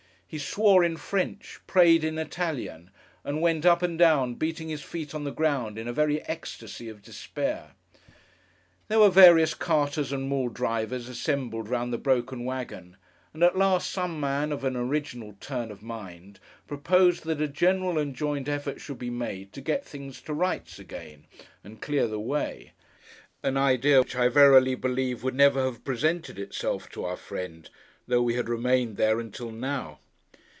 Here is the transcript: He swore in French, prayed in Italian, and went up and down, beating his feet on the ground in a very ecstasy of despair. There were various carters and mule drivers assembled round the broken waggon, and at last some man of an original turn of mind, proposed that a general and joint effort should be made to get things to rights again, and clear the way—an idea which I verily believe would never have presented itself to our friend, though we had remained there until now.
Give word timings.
He 0.31 0.39
swore 0.39 0.81
in 0.81 0.95
French, 0.95 1.59
prayed 1.67 2.05
in 2.05 2.17
Italian, 2.17 2.89
and 3.25 3.41
went 3.41 3.65
up 3.65 3.81
and 3.81 3.99
down, 3.99 4.35
beating 4.35 4.69
his 4.69 4.81
feet 4.81 5.13
on 5.13 5.25
the 5.25 5.33
ground 5.33 5.77
in 5.77 5.89
a 5.89 5.91
very 5.91 6.21
ecstasy 6.25 6.87
of 6.87 7.01
despair. 7.01 7.71
There 8.87 8.99
were 8.99 9.09
various 9.09 9.53
carters 9.53 10.13
and 10.13 10.29
mule 10.29 10.47
drivers 10.47 11.09
assembled 11.09 11.67
round 11.67 11.91
the 11.91 11.97
broken 11.97 12.45
waggon, 12.45 12.95
and 13.33 13.43
at 13.43 13.57
last 13.57 13.91
some 13.91 14.21
man 14.21 14.53
of 14.53 14.63
an 14.63 14.77
original 14.77 15.35
turn 15.41 15.69
of 15.69 15.83
mind, 15.83 16.39
proposed 16.65 17.25
that 17.25 17.41
a 17.41 17.47
general 17.49 17.97
and 17.97 18.15
joint 18.15 18.47
effort 18.47 18.79
should 18.79 18.99
be 18.99 19.09
made 19.09 19.51
to 19.51 19.59
get 19.59 19.83
things 19.85 20.21
to 20.21 20.33
rights 20.33 20.79
again, 20.79 21.25
and 21.61 21.81
clear 21.81 22.07
the 22.07 22.21
way—an 22.21 23.57
idea 23.57 23.99
which 23.99 24.15
I 24.15 24.29
verily 24.29 24.75
believe 24.75 25.23
would 25.23 25.35
never 25.35 25.65
have 25.65 25.83
presented 25.83 26.39
itself 26.39 26.89
to 26.91 27.03
our 27.03 27.17
friend, 27.17 27.69
though 28.07 28.21
we 28.23 28.35
had 28.35 28.47
remained 28.47 28.95
there 28.95 29.19
until 29.19 29.51
now. 29.51 29.97